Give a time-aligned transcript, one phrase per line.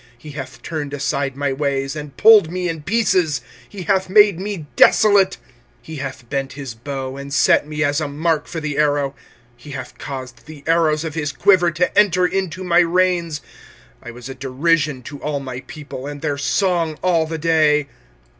[0.01, 4.39] 25:003:011 He hath turned aside my ways, and pulled me in pieces: he hath made
[4.39, 5.33] me desolate.
[5.83, 9.11] 25:003:012 He hath bent his bow, and set me as a mark for the arrow.
[9.11, 9.15] 25:003:013
[9.57, 13.41] He hath caused the arrows of his quiver to enter into my reins.
[14.01, 17.87] 25:003:014 I was a derision to all my people; and their song all the day.